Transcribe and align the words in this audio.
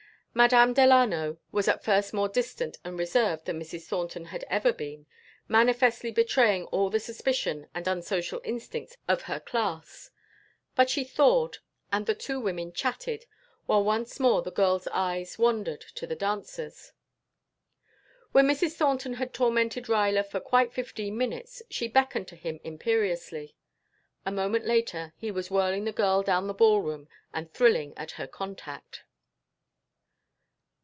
Madame 0.33 0.73
Delano 0.73 1.37
was 1.51 1.67
at 1.67 1.83
first 1.83 2.13
more 2.13 2.29
distant 2.29 2.77
and 2.85 2.97
reserved 2.97 3.43
than 3.43 3.59
Mrs. 3.59 3.83
Thornton 3.87 4.23
had 4.27 4.45
ever 4.49 4.71
been, 4.71 5.05
manifestly 5.49 6.09
betraying 6.09 6.63
all 6.67 6.89
the 6.89 7.01
suspicion 7.01 7.67
and 7.75 7.85
unsocial 7.85 8.39
instincts 8.45 8.95
of 9.09 9.23
her 9.23 9.41
class; 9.41 10.09
but 10.73 10.89
she 10.89 11.03
thawed, 11.03 11.57
and 11.91 12.05
the 12.05 12.15
two 12.15 12.39
women 12.39 12.71
chatted, 12.71 13.25
while 13.65 13.83
once 13.83 14.21
more 14.21 14.41
the 14.41 14.53
girl's 14.53 14.87
eyes 14.93 15.37
wandered 15.37 15.81
to 15.81 16.07
the 16.07 16.15
dancers. 16.15 16.93
When 18.31 18.47
Mrs. 18.47 18.77
Thornton 18.77 19.15
had 19.15 19.33
tormented 19.33 19.89
Ruyler 19.89 20.23
for 20.25 20.39
quite 20.39 20.71
fifteen 20.71 21.17
minutes 21.17 21.61
she 21.69 21.89
beckoned 21.89 22.29
to 22.29 22.37
him 22.37 22.61
imperiously. 22.63 23.53
A 24.25 24.31
moment 24.31 24.65
later 24.65 25.11
he 25.17 25.29
was 25.29 25.51
whirling 25.51 25.83
the 25.83 25.91
girl 25.91 26.23
down 26.23 26.47
the 26.47 26.53
ball 26.53 26.79
room 26.79 27.09
and 27.33 27.51
thrilling 27.51 27.93
at 27.97 28.11
her 28.11 28.27
contact. 28.27 29.01